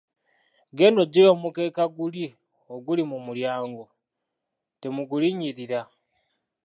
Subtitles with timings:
[0.77, 2.25] Genda oggyewo omukeeka guli
[2.73, 3.85] oguli mu mulyango
[4.79, 5.81] temugulinnyirira.